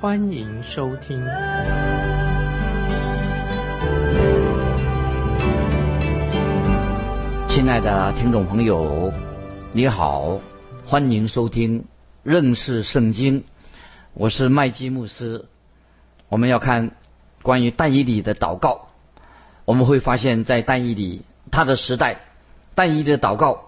[0.00, 1.22] 欢迎收听。
[7.46, 9.12] 亲爱的听众朋友，
[9.74, 10.40] 你好，
[10.86, 11.84] 欢迎收听
[12.22, 13.44] 认识圣经。
[14.14, 15.44] 我是麦基牧师。
[16.30, 16.92] 我们要看
[17.42, 18.88] 关于但以理的祷告，
[19.66, 22.22] 我们会发现，在但以理他的时代，
[22.74, 23.64] 但以理的祷告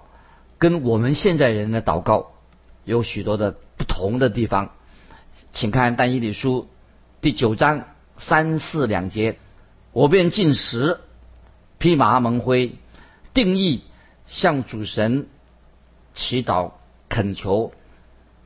[0.57, 2.31] 跟我们现在人的祷告
[2.87, 4.71] 有许多的不同的地方。
[5.53, 6.69] 请看但以理书
[7.21, 7.85] 第九章
[8.17, 9.39] 三四两节：
[9.93, 10.99] 我便进食，
[11.79, 12.77] 披麻蒙灰，
[13.35, 13.83] 定义
[14.27, 15.27] 向主神
[16.15, 16.73] 祈祷
[17.11, 17.73] 恳求。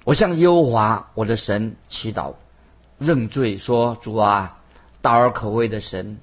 [0.03, 2.35] 我向耶和华我的神祈祷，
[2.99, 4.59] 认罪说：“主啊，
[5.01, 6.19] 大而可畏的神，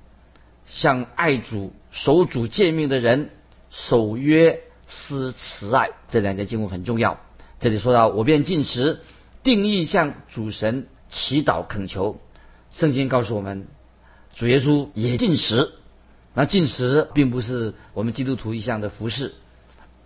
[0.67, 3.29] 向爱主、守主诫命的人
[3.69, 7.19] 守约施慈爱。”这两节经文很重要。
[7.61, 9.01] 这里说到，我便进食，
[9.43, 12.19] 定义向主神祈祷恳求。
[12.71, 13.67] 圣经告诉我们，
[14.33, 15.71] 主耶稣也进食。
[16.33, 19.33] 那进食并不是我们基督徒一项的服饰，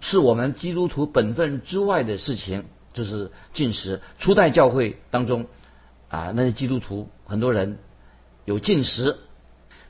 [0.02, 2.66] 是我们基督徒本分之外的事情。
[2.94, 4.02] 就是进食。
[4.18, 5.46] 初代教会当中，
[6.10, 7.78] 啊，那些基督徒很多人
[8.44, 9.20] 有进食。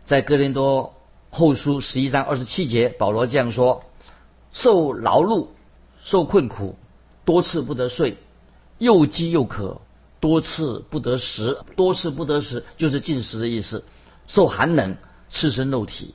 [0.03, 0.93] 在哥林多
[1.29, 3.85] 后书十一章二十七节，保罗这样说：
[4.51, 5.47] 受劳碌、
[6.01, 6.75] 受困苦，
[7.23, 8.17] 多次不得睡，
[8.77, 9.81] 又饥又渴，
[10.19, 11.59] 多次不得食。
[11.75, 13.83] 多次不得食就是进食的意思。
[14.27, 14.97] 受寒冷，
[15.29, 16.13] 赤身肉体。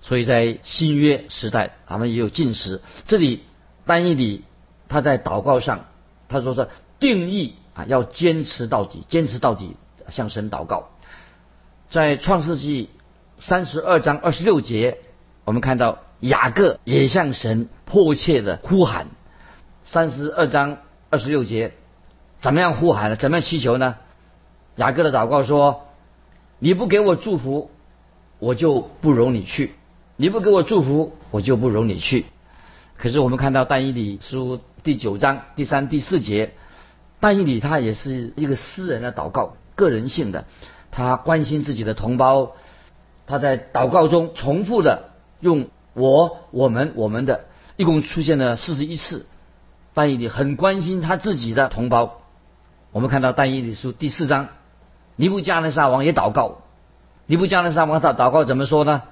[0.00, 2.80] 所以在新约时代，他们也有进食。
[3.06, 3.42] 这里
[3.84, 4.44] 单一里
[4.88, 5.86] 他在祷告上。
[6.30, 6.68] 他说是
[7.00, 9.76] 定义啊，要坚持到底，坚持到底，
[10.10, 10.90] 向神祷告。
[11.88, 12.90] 在创世纪
[13.38, 14.98] 三十二章二十六节，
[15.46, 19.06] 我们看到雅各也向神迫切的呼喊。
[19.84, 20.76] 三十二章
[21.08, 21.72] 二十六节，
[22.40, 23.16] 怎么样呼喊呢？
[23.16, 23.96] 怎么样祈求呢？
[24.76, 25.86] 雅各的祷告说
[26.60, 27.70] ：“你不给我祝福，
[28.38, 29.70] 我就不容你去；
[30.16, 32.26] 你不给我祝福，我就不容你去。”
[32.96, 34.60] 可是我们看到但以理书。
[34.84, 36.54] 第九章第三、第四节，
[37.18, 40.44] 但以理他也是一个私人的祷告，个人性的，
[40.92, 42.52] 他关心自己的同胞，
[43.26, 45.10] 他在祷告中重复的
[45.40, 47.46] 用我、我们、我们的，
[47.76, 49.26] 一共出现了四十一次。
[49.92, 52.20] 但以理很关心他自己的同胞。
[52.92, 54.48] 我们看到但以理书第四章，
[55.16, 56.62] 尼布加勒沙王也祷告，
[57.26, 59.02] 尼布加勒沙王他祷告怎么说呢？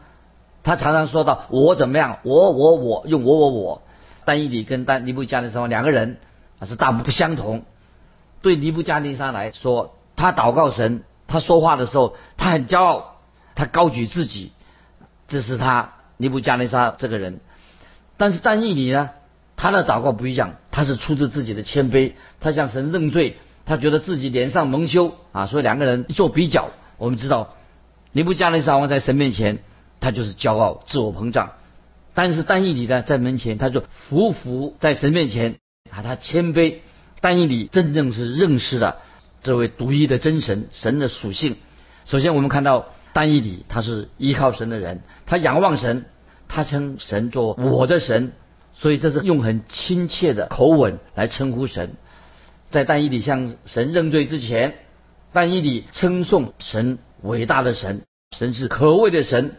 [0.62, 3.82] 他常常说到我怎么样，我我我，用我我我。
[4.24, 6.18] 但以理跟但尼布加尼沙两个人
[6.58, 7.62] 啊是大不相同。
[8.42, 13.16] 对尼布加尼沙来说，他祷告神，他说话的时候，他很骄傲，
[13.54, 14.50] 他高举自己，
[15.28, 17.40] 这是他尼布加尼沙这个人。
[18.16, 19.10] 但是但以理呢，
[19.56, 23.36] 他的祷告不一样，他是出自自己的谦卑，他向神认罪，
[23.66, 27.54] 他觉得自己脸上蒙羞啊，所以两个人一做比较，我们知道
[28.12, 29.58] 尼布加尼沙王在神面前，
[30.00, 31.50] 他就是骄傲、自我膨胀。
[32.14, 35.56] 但是单义理呢，在门前，他就匍匐在神面前
[35.90, 36.76] 啊，他谦卑。
[37.20, 38.98] 单义理真正是认识了
[39.42, 41.56] 这位独一的真神，神的属性。
[42.04, 46.04] 首先，我们看到单义理他是依靠神的人，他仰望神，
[46.46, 48.32] 他称神做我的神，
[48.74, 51.96] 所以这是用很亲切的口吻来称呼神。
[52.70, 54.74] 在单义理向神认罪之前，
[55.32, 58.02] 单义理称颂神伟大的神，
[58.36, 59.56] 神是可畏的神，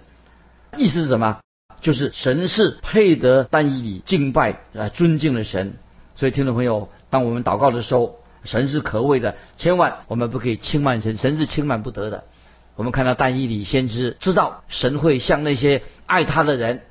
[0.77, 1.39] 意思是什么？
[1.79, 5.73] 就是神是配得单以理敬拜啊尊敬的神，
[6.15, 12.23] 所以听众朋友，当我们祷告的时候，神是可畏的，千万我们不可以轻慢神，神是轻慢不得的。
[12.75, 16.81] 我们看到但以理先知知道神会向那些爱他的人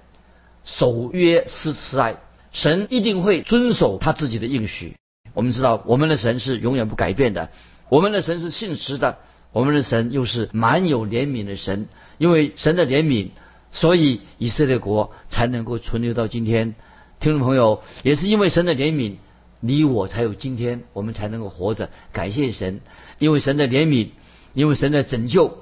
[0.64, 2.16] 守约施慈爱，
[2.52, 4.96] 神一定会遵守他自己的应许。
[5.36, 7.50] 我们知道我们的神是永远不改变的，
[7.90, 9.18] 我们的神是信实的，
[9.52, 13.28] 我们的神又是满有怜悯的神，因为神的怜悯。
[13.70, 16.74] 所以以色列国才能够存留到今天，
[17.20, 19.16] 听众朋友，也是因为神的怜悯，
[19.60, 21.90] 你我才有今天，我们才能够活着。
[22.12, 22.80] 感谢神，
[23.18, 24.08] 因为神的怜悯，
[24.54, 25.58] 因为神的拯救，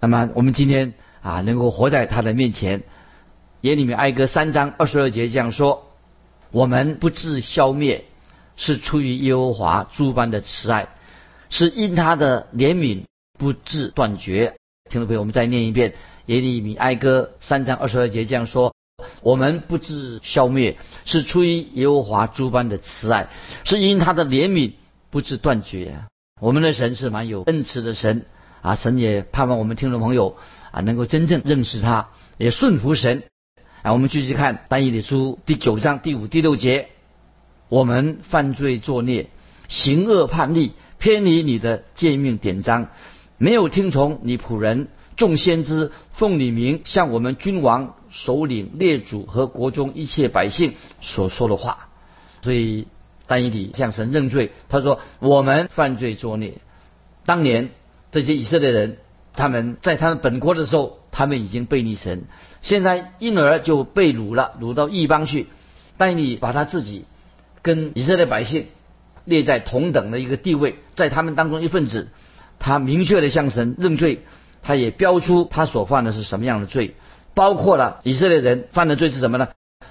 [0.00, 2.84] 那么我们今天啊能够活在他的面前。
[3.60, 5.92] 耶利米哀歌三章二十二节这样说：
[6.50, 8.04] 我们不致消灭，
[8.58, 10.88] 是出于耶和华诸般的慈爱，
[11.48, 13.04] 是因他的怜悯
[13.38, 14.56] 不致断绝。
[14.90, 15.94] 听众朋友，我们再念一遍
[16.26, 18.74] 耶利米哀歌三章二十二节这样说：
[19.22, 23.28] 我们不致消灭，是出于耶和华诸般的慈爱，
[23.64, 24.72] 是因他的怜悯
[25.10, 25.94] 不致断绝。
[26.40, 28.26] 我们的神是蛮有恩慈的神
[28.60, 28.74] 啊！
[28.76, 30.36] 神也盼望我们听众朋友
[30.72, 32.08] 啊能够真正认识他，
[32.38, 33.22] 也顺服神。
[33.82, 36.88] 啊，我们继续看单一的书第九章第五、第六节：
[37.68, 39.28] 我们犯罪作孽，
[39.68, 42.88] 行恶叛逆，偏离你的诫命典章，
[43.36, 51.88] 没有听从你仆人众先知奉你名向我们君王、首领、列祖和国中一切百姓所说的话。
[52.42, 52.86] 所以。
[53.30, 56.54] 但以理向神认罪，他说：“我们犯罪作孽。
[57.26, 57.68] 当年
[58.10, 58.96] 这些以色列人，
[59.34, 62.24] 他们在他们本国的时候，他们已经背逆神，
[62.62, 65.46] 现在因而就被掳了，掳到异邦去。
[65.98, 67.04] 但你把他自己
[67.62, 68.66] 跟以色列百姓
[69.24, 72.08] 列在同等的一个地位，在他们当中一份子，
[72.58, 74.22] 他明确的向神认罪，
[74.62, 76.94] 他也标出他所犯的是什么样的罪，
[77.34, 79.48] 包括了以色列人犯的罪是什么呢？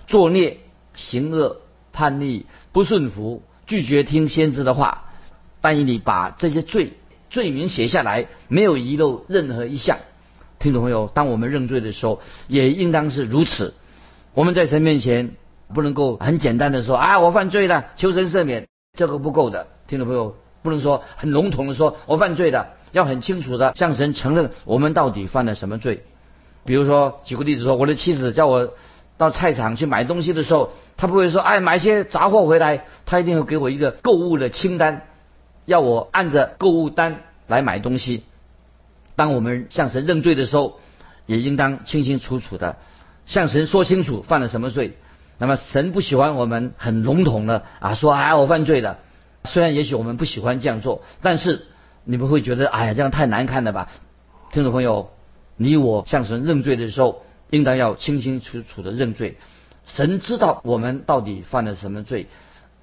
[0.07, 0.57] 作孽、
[0.95, 1.61] 行恶。”
[1.97, 5.05] 叛逆、不顺服、拒绝听先知的话，
[5.61, 6.93] 但以你把这些罪
[7.31, 9.97] 罪名写下来，没有遗漏任何一项。
[10.59, 13.73] 听众朋友，当我们认罪的时候，也应当是如此。
[14.35, 15.31] 我们在神面前
[15.73, 18.67] 不能够很简单的说啊，我犯罪了，求神赦免，
[18.97, 19.67] 这个不够的。
[19.87, 26.03] 听众朋友，不能说很笼统的说我犯罪了，要很清楚的向神承认我们到底犯了什么罪。
[26.65, 28.73] 比如说，举个例子说，我的妻子叫我
[29.17, 30.71] 到菜场去买东西的时候。
[30.99, 35.03] 他不会说，哎，买些杂货回来，他一定会给我一个购物的清单，
[35.65, 38.23] 要我按着购物单来买东西。
[39.15, 40.79] 当我们向神认罪的时候，
[41.27, 42.77] 也应当清清楚楚的
[43.27, 44.97] 向神说清楚犯了什么罪。
[45.37, 48.99] 那么神不喜欢我们很笼统的啊说，哎，我犯罪了。
[49.43, 51.65] 虽然也许我们不喜欢这样做，但是
[52.03, 53.89] 你们会觉得，哎呀，这样太难看了吧？
[54.51, 55.11] 听众朋友，
[55.55, 59.37] 你我向神认罪的时候，应当要清清楚楚的认罪。
[59.85, 62.27] 神知道我们到底犯了什么罪，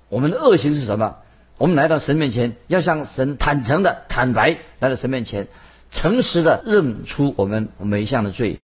[0.09, 1.17] 我们的恶行是什么？
[1.59, 5.49] 我们来到神面前，要向神坦诚的、坦白来到神面前，
[5.91, 8.61] 诚实的认出我们每一项的罪。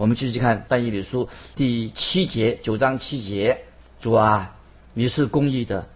[0.00, 3.64] 我们继续看但以理书第七节九章七节：
[4.00, 4.56] 主啊，
[4.94, 5.88] 你是公义的，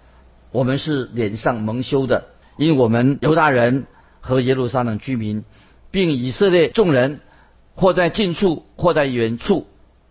[0.53, 2.27] 我们是脸上蒙羞的，
[2.59, 3.87] 因为我们犹大人
[4.21, 5.43] 和耶路撒冷居民，
[5.91, 7.21] 并以色列众人，
[7.77, 9.67] 或在近处，或在远处。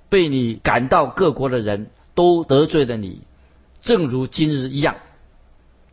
[0.09, 3.21] 被你赶到各国的人都得罪了你，
[3.83, 4.95] 正如今日一样。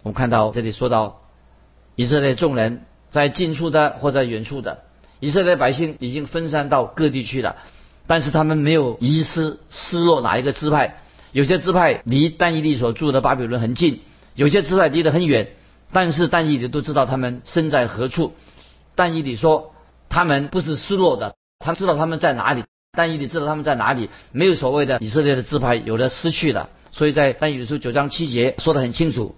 [0.02, 1.20] 我们看到这里说到
[1.96, 2.80] 以色列众人
[3.10, 4.84] 在近处的或在远处的
[5.20, 7.56] 以色列百姓已经分散到各地去了，
[8.10, 10.96] 但是他们没有遗失失落哪一个支派。
[11.30, 14.00] 有些支派离但以利所住的巴比伦很近，
[14.34, 15.52] 有些支派离得很远。
[15.92, 18.34] 但是但以理都知道他们身在何处。
[18.96, 19.72] 但以理说
[20.08, 22.64] 他们不是失落的，他知道他们在哪里。
[22.90, 29.36] 但以理知道他们在哪里，没有所谓的以色列的支派有的失去了，所以在但以理书九章七节说得很清楚，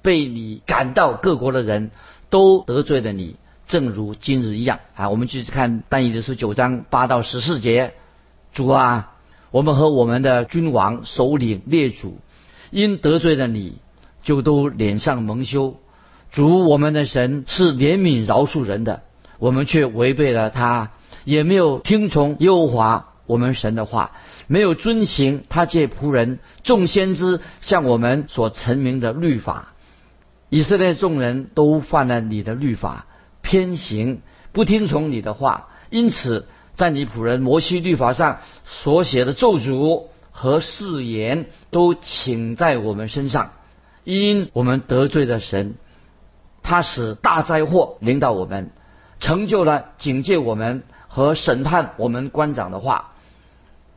[0.00, 1.90] 被你赶到各国的人
[2.30, 3.36] 都得罪了你，
[3.66, 5.10] 正如今日一样啊。
[5.10, 7.94] 我们继续看但以理书九章八到十四节，
[8.52, 9.12] 主啊，
[9.50, 12.18] 我们和我们的君王、首领、列祖，
[12.70, 13.78] 因得罪了你，
[14.22, 15.76] 就都脸上蒙羞。
[16.30, 19.02] 主我们的神是怜悯饶恕人的，
[19.38, 20.90] 我们却违背了他。
[21.24, 24.10] 也没有听从耶和华我们神的话，
[24.48, 29.74] 没有遵行他借仆人众先知向我们所成名的律法。
[30.48, 33.06] 以色列众人都犯了你的律法，
[33.42, 34.22] 偏行
[34.52, 43.52] 不听从你的话，因此在你仆人摩西律法上所写的咒诅和誓言都请在我们身上，
[44.04, 45.74] 因我们得罪了神，
[46.62, 48.70] 他使大灾祸临到我们，
[49.20, 50.82] 成就了警戒我们。
[51.14, 53.12] 和审判我们官长的话，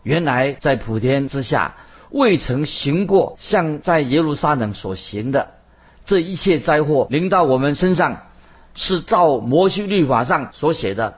[0.04, 1.76] 原来在普天之下
[2.10, 5.52] 未曾行过像在耶路撒冷所行的
[6.04, 8.24] 这一切灾祸临到我们身上，
[8.76, 11.16] 是照摩西律法上所写的，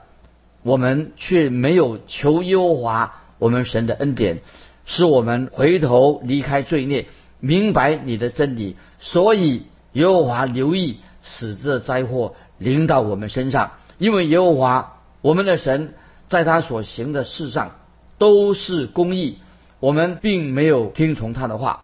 [0.62, 4.38] 我们却没有求耶和华我们神的恩典，
[4.86, 7.06] 使我们回头离开罪孽，
[7.40, 14.94] 明白你的真理，所以耶和华留意使这灾祸临到我们身上，因为耶和华。
[15.20, 15.94] 我们的神
[16.28, 17.72] 在他所行的事上
[18.18, 19.38] 都是公义，
[19.80, 21.80] 我们并没有听从他的话。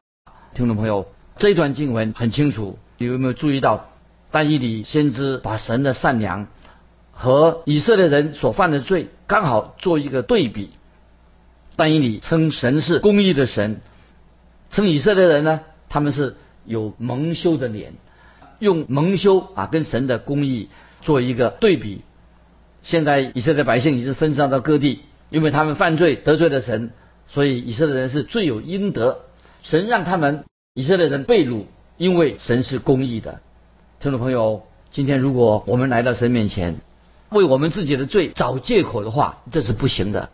[0.55, 3.87] 听众朋友，这段经文很清楚，你有没有注意到？
[4.35, 6.49] 但以理先知把神的善良
[7.13, 10.71] 和以色列人所犯的罪刚好做一个对比。
[11.77, 13.81] 但以理称神是公义的神，
[14.71, 17.93] 称以色列人呢，他们是有蒙羞的脸，
[18.59, 20.69] 用蒙羞啊跟神的公义
[21.01, 22.03] 做一个对比。
[22.83, 26.91] 现在以色列百姓已经分散到各地，因为他们犯罪得罪了神，
[27.29, 29.21] 所以以色列人是罪有应得。
[29.63, 30.43] 神让他们
[30.75, 31.67] 以色列人被掳，
[31.99, 33.41] 因为神是公义的。
[34.05, 36.77] 听众朋友，今天如果我们来到神面前，
[37.31, 40.29] 为我们自己的罪找借口的话，这是不行的。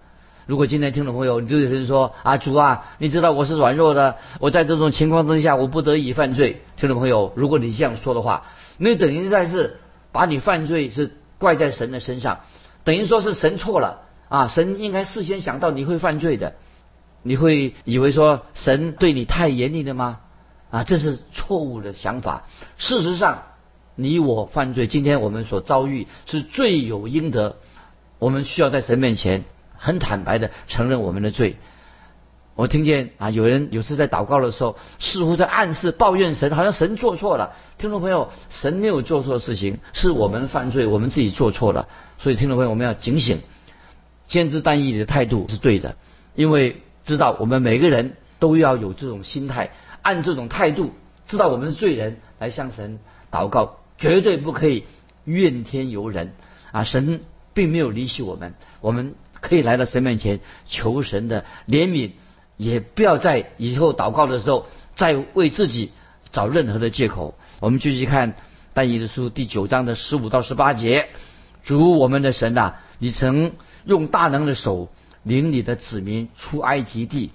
[0.46, 6.62] 如果今天听众朋友你对神说啊主啊，你知道我是软弱的，我在这种情况之下我不得已犯罪。
[6.76, 8.42] 听众朋友，如果你这样说的话，
[8.76, 9.78] 那等于在是
[10.10, 12.40] 把你犯罪是怪在神的身上，
[12.82, 14.48] 等于说是神错了啊！
[14.48, 16.54] 神应该事先想到你会犯罪的，
[17.22, 20.18] 你会以为说神对你太严厉了吗？
[20.70, 22.48] 啊，这是错误的想法。
[22.76, 23.42] 事实上，
[24.02, 27.56] 你我犯罪，今天我们所遭遇是罪有应得，
[28.18, 29.44] 我们需要在神面前。
[29.82, 31.56] 很坦白的承认我们的罪。
[32.54, 37.54] 我听见啊，有人有时在祷告的时候，似乎在暗示抱怨神，好像神做错了。
[37.78, 41.88] 听众朋友，神没有做错事情，是我们犯罪，我们自己做错了。
[42.18, 43.38] 所以，听众朋友，我们要警醒，
[44.26, 45.96] 坚持单一的态度是对的，
[46.34, 49.70] 因为知道我们每个人都要有这种心态，
[50.02, 50.92] 按这种态度，
[51.26, 52.98] 知道我们是罪人来向神
[53.32, 54.84] 祷告，绝对不可以
[55.24, 56.32] 怨天尤人
[56.72, 56.82] 啊！
[56.82, 57.20] 神
[57.54, 59.14] 并没有离弃我们，我们。
[59.42, 62.10] 可以来到神面前求神的怜悯，
[62.58, 65.92] 也不要在以后祷告的时候再为自己
[66.30, 67.34] 找任何的借口。
[67.58, 68.34] 我们继续看
[68.74, 71.08] 但以理书第九章的十五到十八节：
[71.64, 73.52] 主我们的神呐，你曾
[73.86, 74.90] 用大能的手
[75.22, 77.30] 领你的子民出埃及地，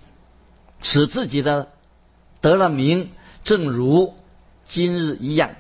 [0.84, 1.70] 使自己的
[2.40, 3.10] 得了名，
[3.44, 4.14] 正如
[4.64, 5.56] 今日一样。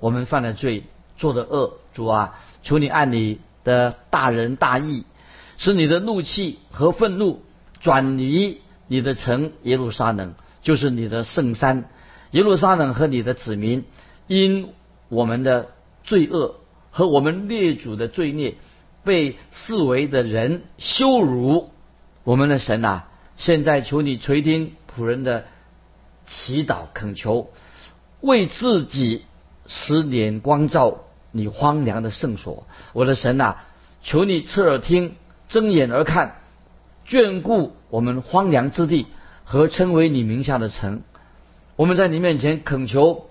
[0.00, 0.82] 我们犯了罪，
[1.16, 5.04] 做的恶，主啊，求你按你的大仁大义。
[5.58, 7.42] 使你的怒气和愤怒
[7.80, 11.90] 转离你的城耶路撒冷，就是你的圣山
[12.30, 13.84] 耶路撒冷和你的子民，
[14.26, 14.70] 因
[15.10, 15.68] 我们的
[16.02, 16.54] 罪恶
[16.90, 18.54] 和我们列祖的罪孽，
[19.04, 21.68] 被视为的人羞辱
[22.24, 23.02] 我们的神呐！
[23.36, 25.44] 现在求你垂听仆人的
[26.24, 27.50] 祈祷恳求，
[28.22, 29.26] 为自己
[29.70, 33.54] 使脸光照你荒凉的圣所，我的神呐！
[34.02, 35.14] 求你侧耳听。
[35.48, 36.36] 睁眼而看，
[37.08, 39.08] 眷顾我们荒凉之地
[39.44, 41.02] 和称为你名下的城。
[41.74, 43.26] 我们在你面前恳求，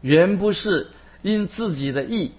[0.00, 0.90] 原不是
[1.22, 2.30] 因自己的意，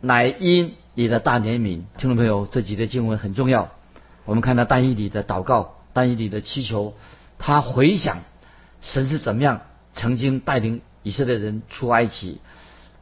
[0.00, 1.82] 乃因你的大怜悯。
[1.98, 3.70] 听众朋友，这几节经文很重要。
[4.24, 6.94] 我们看到但以理的祷告，但以理的祈求，
[7.38, 8.18] 他回想
[8.80, 12.40] 神是怎么样曾经带领以色列人出埃及，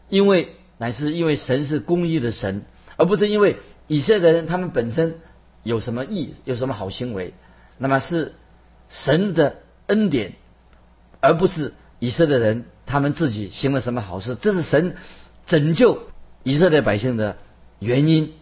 [0.08, 2.64] 因为乃是因为神是公义的神，
[2.96, 3.56] 而不是因为。
[3.90, 5.16] 以色列人他们本身
[5.62, 7.32] 有什么义，有什么好行为，
[7.78, 8.34] 那么是
[8.90, 10.34] 神的恩典，
[11.22, 14.34] 而不是以色列人他们自己行了什么好事。
[14.34, 14.94] 这是神
[15.46, 16.02] 拯救
[16.42, 17.38] 以色列百姓的
[17.78, 18.34] 原因。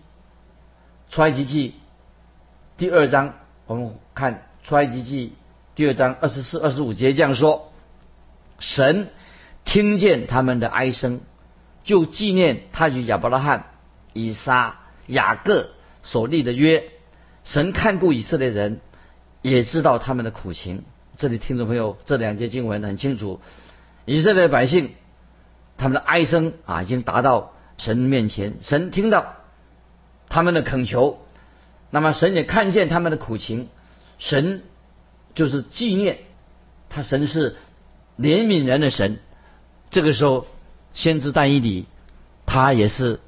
[1.11, 1.75] 出埃及记
[2.77, 3.35] 第二章，
[3.67, 5.33] 我们看出埃及记
[5.77, 7.71] 第二章二十四、二十五节这样说：
[8.59, 9.11] 神
[9.67, 11.21] 听见他们的哀声，
[11.85, 13.67] 就纪念他与亚伯拉罕、
[14.15, 14.79] 以撒。
[15.09, 15.69] 雅各
[16.03, 16.91] 所立的约，
[17.45, 18.81] 神看顾以色列人，
[19.41, 20.83] 也知道他们的苦情。
[21.17, 23.41] 这里听众朋友，这两节经文很清楚，
[24.05, 24.91] 以色列百姓
[25.77, 29.37] 他们的哀声啊，已经达到神面前，神听到
[30.29, 31.21] 他们的恳求，
[31.91, 33.69] 那么神也看见他们的苦情，
[34.19, 34.65] 神
[35.37, 36.19] 就是纪念
[36.89, 37.55] 他，神是
[38.19, 39.21] 怜悯人的神。
[39.91, 40.47] 这个时候，
[40.95, 41.87] 先知但以理，
[42.45, 43.21] 他也是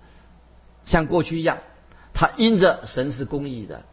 [0.85, 1.59] 像过去一样。
[2.15, 3.85] 他因着神是公义的，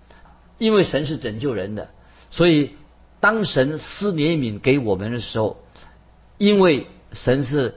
[0.57, 1.91] 因为神是拯救人的，
[2.31, 2.71] 所以
[3.19, 5.63] 当神施怜悯给我们的时候，
[6.37, 7.75] 因为神是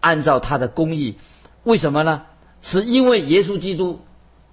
[0.00, 1.16] 按照他的公义，
[1.64, 2.22] 为什么呢？
[2.62, 4.02] 是因为耶稣基督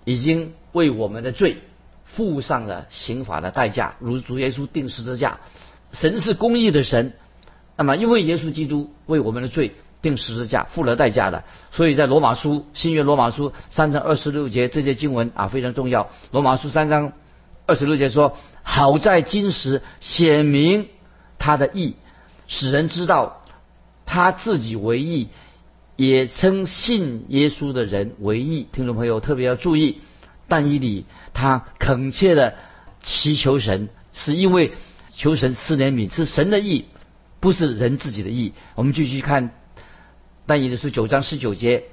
[0.03, 1.57] 已经为我们的罪
[2.05, 5.39] 付上了刑罚的代价，如主耶稣定十字架。
[5.91, 7.13] 神是公义的神，
[7.79, 9.73] 那么因为耶稣基督为我们的罪。
[10.01, 11.43] 定十字架付了代价的，
[11.73, 16.09] 所以在罗马书新约罗马书三章二十六节这些经文啊非常重要。
[16.31, 17.11] 罗马书三章
[17.67, 20.87] 二十六节说：“好在今时显明
[21.37, 21.95] 他的义，
[22.47, 23.43] 使人知道
[24.05, 25.27] 他自己为义，
[25.97, 29.99] 也称信耶稣的人为义。”听众朋友特别要注意，
[30.47, 32.55] 但以理他恳切的
[33.03, 34.71] 祈求神，是因为
[35.13, 36.85] 求神施怜悯，是神的义，
[37.39, 38.53] 不是人自己的意。
[38.75, 39.51] 我们继续看。
[40.45, 41.83] 但以理书九章十九节，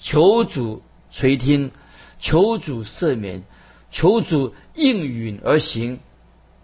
[0.00, 1.70] 求主垂听，
[2.18, 3.44] 求主赦免，
[3.92, 6.00] 求主应允而行，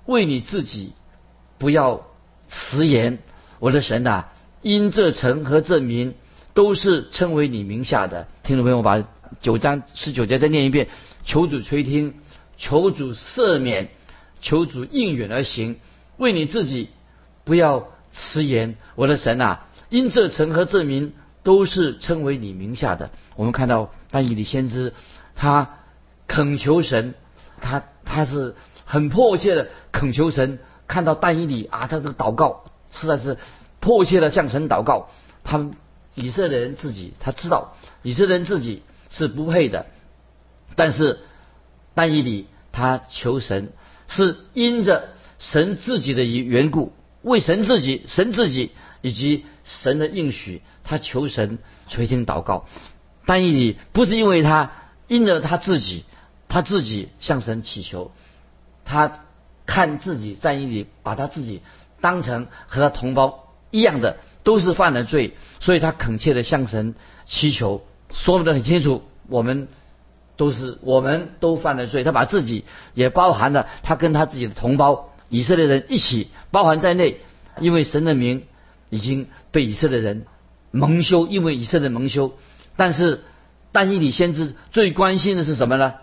[0.06, 0.92] 为你自己
[1.56, 2.04] 不要
[2.48, 3.20] 辞言。
[3.60, 4.24] 我的神呐，
[4.60, 6.14] 因这城和这民
[6.52, 8.26] 都是称为你名下的。
[8.42, 9.06] 听众朋友，把
[9.40, 10.88] 九章十九节再念一遍：
[11.24, 12.14] 求主垂听，
[12.56, 13.90] 求主赦免，
[14.40, 15.76] 求主应允而行。
[16.16, 16.88] 为你自己，
[17.44, 19.66] 不要迟延，我的神啊！
[19.90, 23.10] 因这城和这民都是称为你名下的。
[23.36, 24.94] 我们看到但以理先知，
[25.34, 25.76] 他
[26.26, 27.14] 恳求神，
[27.60, 28.54] 他他是
[28.86, 30.58] 很迫切的恳求神。
[30.88, 33.36] 看到但以理啊，他这个祷告实在是
[33.80, 35.10] 迫切的向神祷告。
[35.44, 35.74] 他们
[36.14, 39.86] 以色列人自己他知道，以色列人自己是不配的，
[40.74, 41.18] 但是
[41.94, 43.72] 但以理他求神
[44.08, 45.08] 是因着
[45.38, 46.92] 神自己的缘故，
[47.26, 48.70] 为神自己、神自己
[49.02, 52.66] 以及神的应许，他求神垂听祷告。
[53.26, 54.72] 但以理不是因为他
[55.06, 56.04] 因着他自己，
[56.48, 58.12] 他自己向神祈求，
[58.84, 59.20] 他。
[59.68, 61.60] 看自己在意里，把他自己
[62.00, 66.94] 当成和他同胞一样的，都是犯了罪，所以他恳切的向神
[67.26, 69.66] 祈求，说的很清楚，我们
[70.36, 72.64] 都是我们都犯了罪，他把自己
[72.94, 77.20] 也包含了，他跟他自己的同胞以色列人一起包含在内，
[77.60, 78.44] 因为神的名
[78.90, 80.26] 已经被以色列人
[80.70, 82.34] 蒙羞，因为以色列蒙羞，
[82.76, 83.24] 但是
[83.72, 85.94] 但以理先知最关心的是什么呢？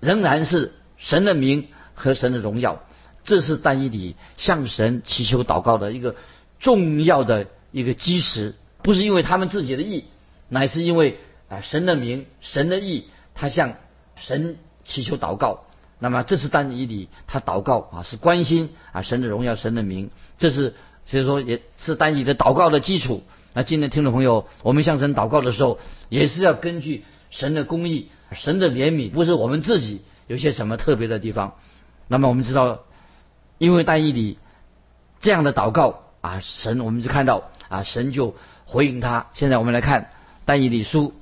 [0.00, 2.82] 仍然是神的名和神的荣耀。
[3.24, 6.16] 这是但以理向神祈求祷告的一个
[6.58, 10.06] 重要的一个基石，不是因为他们自己的意，
[10.48, 13.04] 乃是因为啊神的名、神的意，
[13.34, 13.74] 他向
[14.16, 15.66] 神祈求祷告。
[16.02, 23.22] 那么这是但以理他祷告啊，是关心啊神的荣耀、神的名，这是所以说也是但以的祷告的基础。
[23.54, 25.78] 那今天听众朋友，我们向神祷告的时候，
[26.08, 31.54] 也是要根据神的公义、神的怜悯，不是我们自己有些什么特别的地方。
[32.08, 32.80] 那么我们知道。
[33.58, 34.38] 因为但以理
[35.20, 39.28] 这样的祷告啊，神我们就看到啊，神就回应他。
[39.34, 40.10] 现在我们来看
[40.44, 41.14] 但以理书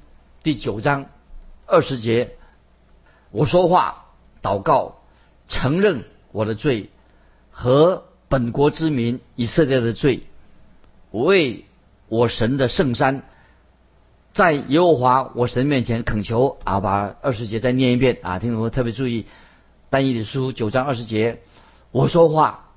[0.42, 1.04] 第九章
[1.66, 2.36] 二十节，
[3.30, 3.99] 我说话
[4.42, 4.96] 祷告，
[5.48, 6.90] 承认我的罪
[7.50, 10.22] 和本国之民以色列的罪，
[11.10, 11.64] 为
[12.08, 13.22] 我神的圣山，
[14.32, 19.26] 在耶和华我神面前恳求啊，把二十节再念一遍啊，听众特别注意
[19.90, 21.40] 但以理书九章二十节。
[21.90, 22.68] 我说话，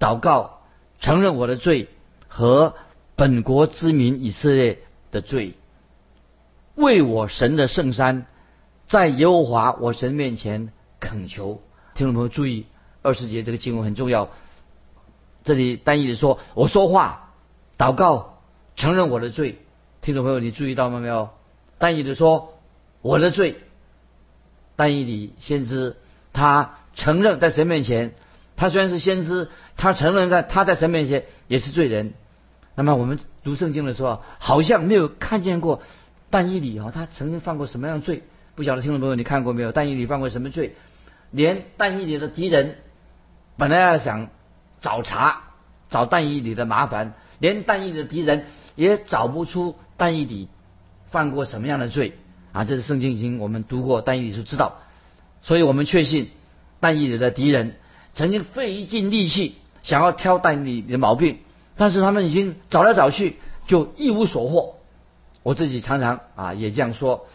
[0.00, 0.60] 祷告，
[0.98, 1.88] 承认我的罪
[2.26, 2.74] 和
[3.14, 4.80] 本国之民以色列
[5.12, 5.54] 的罪，
[6.74, 8.26] 为我神的圣山，
[8.86, 11.60] 在耶和华我神面前恳求。
[11.94, 12.66] 听众朋友注意，
[13.02, 14.28] 二十节这个经文很重要。
[15.42, 17.32] 这里单一的说，我说话，
[17.78, 18.38] 祷告，
[18.76, 19.58] 承认我的罪。
[20.02, 21.30] 听众朋友，你注意到了没有？
[21.78, 22.54] 单一的说
[23.00, 23.58] 我的罪，
[24.76, 25.96] 单一的先知
[26.32, 28.14] 他承认在神面前。
[28.56, 32.12] 他虽然是先知，他承认在他在神面前也是罪人。
[32.74, 35.80] 那么我们读圣经的时候，好像没有看见过
[36.28, 38.22] 但以理啊，他曾经犯过什么样的罪？
[38.54, 39.72] 不晓得听众朋友你看过没有？
[39.72, 40.74] 但以理犯过什么罪？
[41.30, 42.76] 连但以理的敌人
[43.56, 44.28] 本来要想
[44.80, 45.42] 找茬
[45.88, 50.48] 找但以理的麻烦，连但以理的敌人也找不出但以理
[51.10, 52.14] 犯过什么样的罪
[52.52, 52.64] 啊！
[52.64, 54.78] 这是圣经已经我们读过，但以理就知道，
[55.42, 56.30] 所以我们确信
[56.80, 57.76] 但以理的敌人。
[58.12, 61.38] 曾经费尽力气想要挑但以理的毛病，
[61.76, 63.36] 但是他们已经找来找去
[63.66, 64.74] 就一无所获。
[65.44, 67.26] 我自己常常啊也这样说，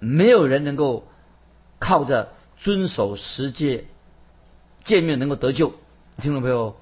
[0.00, 1.06] 没有人能够
[1.78, 3.84] 靠着遵守十诫
[4.82, 5.74] 见面能够得救。
[6.20, 6.76] 听众朋友，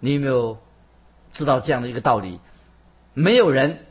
[0.00, 0.58] 你有没有
[1.32, 2.40] 知道这样的一个道理？
[3.14, 3.84] 没有人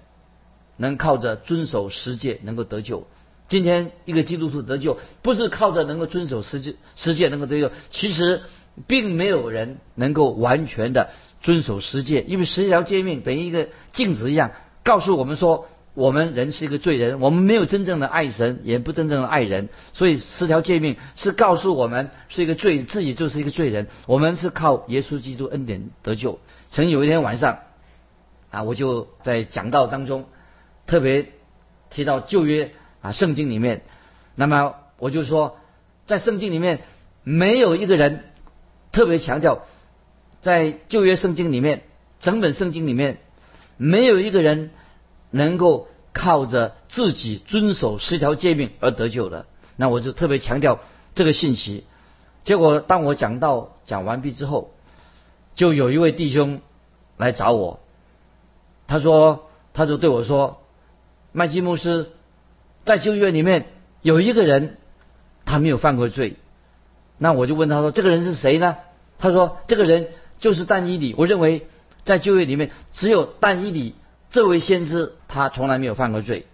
[0.77, 3.07] 能靠着遵守十诫能够得救。
[3.47, 7.71] 今天一个基督徒得救，不是靠着能够遵守十诫、十诫能够得救。
[7.89, 8.41] 其实，
[8.85, 11.09] 并没有人能够完全的
[11.41, 14.51] 遵守十诫，因为十条诫命等于一个镜子一样，
[14.83, 15.67] 告诉我们说，
[15.99, 19.67] 我们人是一个罪人，我们没有真正的爱神，也不真正的爱人。
[19.91, 23.87] 所以，十条诫命是告诉我们是一个罪，自己就是一个罪人。
[24.07, 26.39] 我们是靠耶稣基督恩典得救。
[26.69, 27.59] 曾有一天晚上，
[28.49, 30.25] 啊，我就在讲道当中
[30.87, 31.33] 特别
[31.89, 32.71] 提到旧约。
[33.01, 33.83] 啊，圣经里面，
[34.35, 35.57] 那么我就说，
[36.05, 36.81] 在圣经里面
[37.23, 38.25] 没有一个人
[38.91, 39.65] 特别强调，
[40.41, 41.83] 在旧约圣经里面，
[42.19, 43.19] 整本圣经里面
[43.77, 44.71] 没有一个人
[45.31, 49.45] 能够靠着自己遵守十条诫命而得救的。
[49.75, 50.79] 那我就特别强调
[51.15, 51.85] 这个信息。
[52.43, 54.71] 结果当我讲到讲完毕之后，
[55.55, 56.61] 就有一位弟兄
[57.17, 57.79] 来找我，
[58.87, 60.61] 他说，他就对我说，
[61.31, 62.11] 麦基牧师。
[62.85, 63.67] 在旧约里面
[64.01, 64.77] 有一个人，
[65.45, 66.37] 他没有犯过罪，
[67.19, 68.77] 那我就问他说：“这个人是谁呢？”
[69.19, 70.07] 他说：“这个人
[70.39, 71.67] 就是但以理。”我认为
[72.03, 73.93] 在旧约里面只有但以理
[74.31, 76.45] 这位先知，他从来没有犯过罪。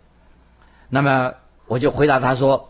[0.89, 1.33] 那么
[1.67, 2.69] 我就回答他说，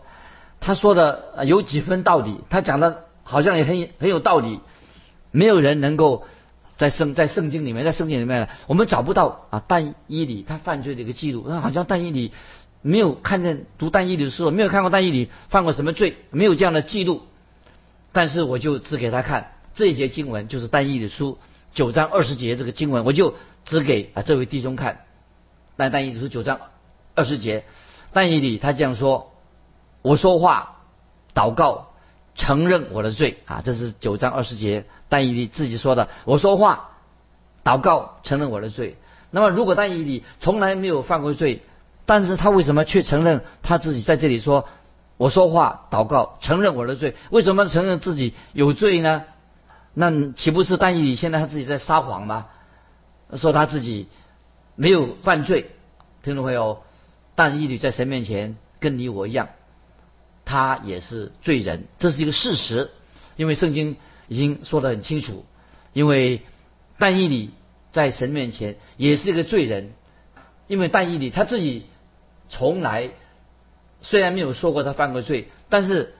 [0.60, 4.60] 他说的有几分道理，他讲的好像也很很有道理。
[5.30, 6.24] 没有人能够
[6.76, 11.44] 在圣在圣经里面，在圣经里面，我们找不到啊但以理他犯罪的一个记录。
[11.46, 12.32] 那好像但以理
[12.80, 17.22] 没有看见读但以理的时候，没有看过但以理犯过什么罪，没有这样的记录。
[18.12, 21.38] 但是我就指给他看这一节经文，就是但以理书
[21.76, 23.34] 九章二十节这个经文，我就
[23.64, 25.02] 只给啊这位弟兄看。
[25.76, 26.58] 但但以理书九章
[27.14, 27.64] 二十节，
[28.12, 29.32] 但以理他这样说：
[30.02, 30.78] 我说话
[31.32, 31.92] 祷告。
[32.38, 36.10] 承认我的罪啊，这是九章二十节，但以理自己说的。
[36.26, 36.90] 我说话，
[37.64, 38.98] 祷告，承认我的罪。
[39.30, 41.62] 那么，如果但以理从来没有犯过罪，
[42.04, 44.68] 但是他为什么却承认他自己在这里说，
[45.16, 47.16] 我说话，祷告，承认我的罪？
[47.30, 49.24] 为什么承认自己有罪呢？
[49.98, 52.48] 那岂不是但以理现在他自己在撒谎吗？
[53.34, 54.08] 说他自己
[54.74, 55.70] 没有犯罪，
[56.22, 56.82] 听众朋友，
[57.34, 59.48] 但以理在神面前跟你我一样。
[60.44, 62.90] 他也是罪人，这是一个事实，
[63.36, 63.96] 因为圣经
[64.28, 65.46] 已经说得很清楚。
[65.94, 66.42] 因为
[66.98, 67.52] 但以理
[67.90, 69.94] 在神面前也是一个罪人，
[70.66, 71.86] 因为但以理他自己
[72.50, 73.12] 从来
[74.02, 76.14] 虽然没有说过他犯过罪，但是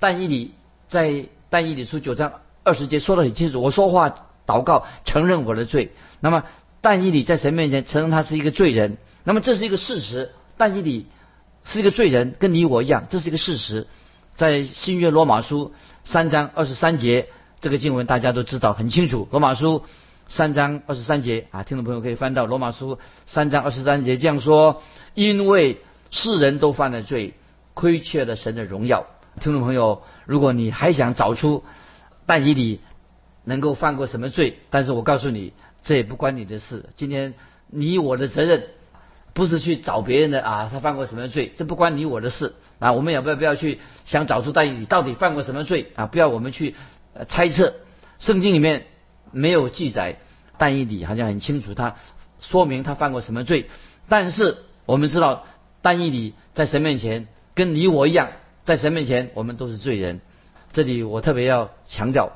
[0.00, 0.54] 但以理
[0.88, 4.14] 在但以理书九章二十节说得很清楚，我说话
[4.46, 5.92] 祷告承认我的罪。
[6.20, 6.44] 那么
[6.80, 10.30] 但以理在神面前承认他是一个罪人，那么这是一个事实。
[10.56, 11.06] 但以理。
[11.64, 13.86] 是一个罪人，跟你我一样，这是一个事实。
[14.34, 15.72] 在新约罗马书
[16.02, 17.28] 三章二十三节，
[17.60, 19.28] 这个经文大家都知道很清楚。
[19.30, 19.84] 罗马书
[20.26, 24.82] 三章二十三节啊，听众朋友可以翻到罗马书三章二十三节这样说：
[25.14, 27.34] 因为世人都犯了罪，
[27.74, 29.06] 亏缺了神的荣耀。
[29.40, 31.62] 听众朋友，如果你还想找出
[32.26, 32.80] 但以理
[33.44, 36.90] 能够犯过什么罪，但是我告诉你，这也不关你的事。
[36.96, 37.34] 今天
[37.68, 38.64] 你我的责任。
[39.34, 41.50] 不是去找别人的啊，他犯过什么罪？
[41.56, 42.92] 这不关你我的事啊！
[42.92, 46.04] 我们也不要不要去想找出但以理到底犯过什么罪啊！
[46.04, 46.74] 不要我们去
[47.26, 47.72] 猜测，
[48.18, 48.84] 圣经里面
[49.30, 50.18] 没有记载
[50.58, 51.96] 但以理好像很清楚，他
[52.40, 53.70] 说明他犯过什么罪。
[54.06, 55.46] 但是我们知道
[55.80, 58.32] 但以理在神面前跟你我一样，
[58.64, 60.20] 在神面前我们都是罪人。
[60.72, 62.32] 这里我特别要强调，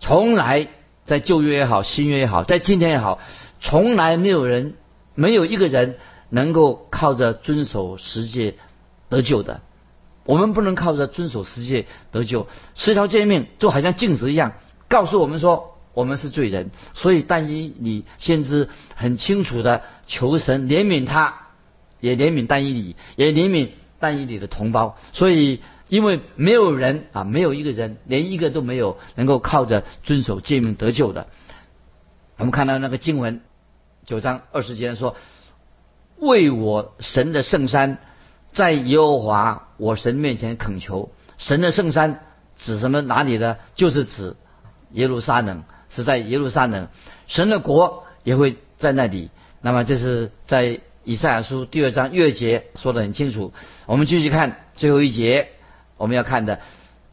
[0.00, 0.68] 从来
[1.04, 3.18] 在旧约也好，新约也好，在今天也好，
[3.60, 4.74] 从来没有人
[5.14, 5.96] 没有一个人。
[6.30, 8.56] 能够靠着遵守十诫
[9.08, 9.60] 得救的，
[10.24, 12.48] 我们不能靠着遵守十诫得救。
[12.74, 14.54] 十条诫命就好像镜子一样，
[14.88, 16.72] 告诉我们说我们是罪人。
[16.92, 21.50] 所以，但以理先知很清楚的求神怜悯他，
[22.00, 23.68] 也怜悯但以理，也怜悯
[24.00, 24.96] 但以理的同胞。
[25.12, 31.26] 所以，因为没有人啊，没有一个人，连一个都没有能够靠着遵守诫命得救的。
[32.36, 33.40] 我们看到那个经文
[34.04, 35.16] 九章二十节说。
[36.16, 37.98] 为我神的圣山，
[38.52, 41.10] 在耶和华我神面前恳求。
[41.38, 42.20] 神的圣山
[42.56, 43.00] 指什么？
[43.00, 43.58] 哪里的？
[43.74, 44.36] 就是指
[44.92, 46.86] 耶路撒冷，是在耶路撒冷。
[47.26, 49.30] 神的国也会在那里。
[49.60, 53.52] 那么这是在以赛亚书第二章月节说的很清楚。
[53.84, 55.48] 我们继续看最后一节，
[55.96, 56.60] 我们要看的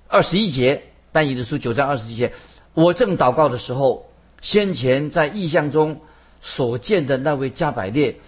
[0.07, 2.33] 二十一节，但以理书九章二十一节。
[2.73, 4.05] 我正祷告的时候，
[4.41, 6.01] 先前在异象中
[6.41, 8.19] 所见的那位加百列。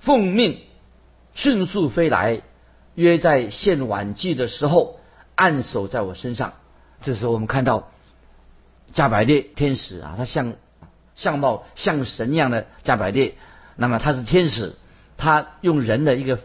[0.00, 0.60] 奉命
[1.34, 2.42] 迅速飞来，
[2.94, 5.00] 约在献晚祭的时候
[5.34, 6.54] 按手在我身上。
[7.02, 7.90] 这时候我们看到
[8.92, 10.54] 加百列天使啊，他像
[11.16, 13.34] 相貌像神一样的加百列，
[13.76, 14.76] 那么他是天使，
[15.16, 16.38] 他用人的一个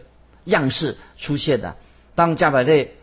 [0.44, 1.76] 样式出现的。
[2.16, 2.96] 当加百列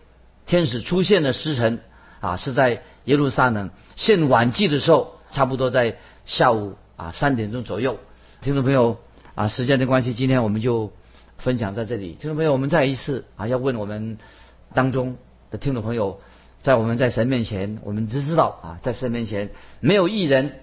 [0.52, 1.80] 天使出现的时辰
[2.20, 7.98] 啊，是在耶路撒冷献晚祭的时候，差不多在下午啊三点钟左右。
[8.42, 8.98] 听众朋友。
[9.34, 10.92] 啊，时间的关系，今天我们就
[11.38, 12.18] 分享在这里。
[12.20, 14.18] 听众朋友，我们再一次啊，要问我们
[14.74, 15.16] 当中
[15.52, 16.20] 的听众朋友，
[16.62, 20.60] 在我们在神面前，我们只知道啊，在神面前没有一人，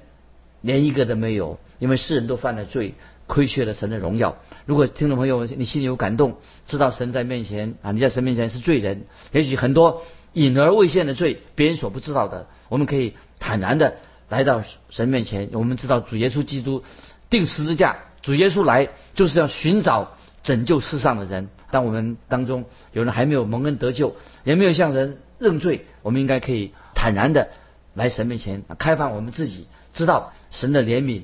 [0.60, 2.94] 连一个都没有，因为世人都犯了罪，
[3.28, 4.38] 亏缺了神的荣耀。
[4.66, 15.50] 如果听众朋友你心里有感动，知道神在面前啊，你在神面前是罪人，也许很多隐而未现的罪，别人所不知道的，我们可以坦然的来到神面前。
[15.52, 16.82] 我们知道主耶稣基督
[17.30, 17.98] 定十字架。
[18.20, 21.48] 主耶稣来就是要寻找拯救世上的人。
[21.70, 27.48] 当我们当中有人还没有蒙恩得救，也没有向人认罪，我们应该可以坦然的
[27.94, 31.22] 来神面前，开放我们自己，知道神的怜悯。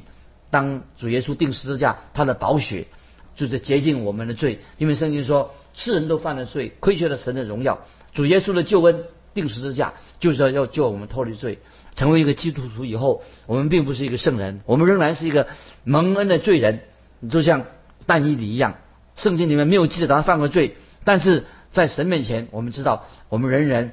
[0.54, 2.86] 当主耶稣定十字架，他的宝血
[3.34, 4.60] 就是洁净我们的罪。
[4.78, 7.80] 因为圣经说，世人都犯了罪，亏缺了神的荣耀。
[8.12, 9.02] 主耶稣的救恩
[9.34, 11.58] 定十字架，就是要要救我们脱离罪。
[11.96, 15.48] 成为一个基督徒以后，我们并不是一个圣人，我们仍然是一个
[15.82, 16.82] 蒙恩的罪人，
[17.28, 17.64] 就像
[18.06, 18.76] 但以理一样。
[19.16, 23.90] 圣经里面没有记载他犯过罪，但是在神面前，我们知道我们人人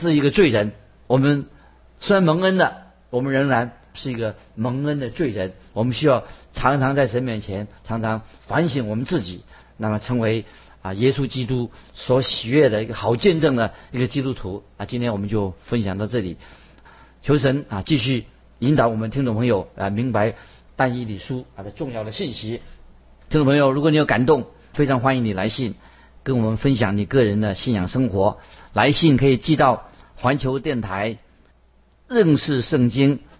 [0.00, 0.72] 是一个罪人。
[1.06, 1.44] 我们
[1.98, 5.52] 虽然蒙恩的，我们仍然是一个蒙恩的罪人。
[5.72, 9.42] 我们需要常常在神面前，常常反省我们自己，
[9.76, 10.44] 那么成为
[10.82, 14.86] 啊耶稣基督所喜悦的一个好见证的一个基督徒啊。
[14.86, 16.36] 今天我们就分享到这里，
[17.22, 18.24] 求神啊继续
[18.58, 20.34] 引导我们听众朋友啊明白
[20.76, 22.62] 但以理书啊的重要的信息。
[23.28, 25.74] 听众朋友，如果你有感动，非常欢迎你来信
[26.22, 28.38] 跟我们分享你个人的信仰生活。
[28.72, 31.18] 来信可以寄到环球电台
[32.08, 33.20] 认识圣经